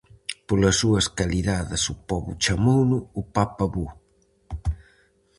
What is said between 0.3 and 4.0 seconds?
Polas súas calidades o pobo chamouno "O Papa bo".